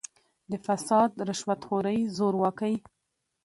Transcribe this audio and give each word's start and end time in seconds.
د 0.51 0.53
«فساد، 0.65 1.11
رشوت 1.27 1.61
خورۍ، 1.67 1.99
زورواکۍ 2.15 2.75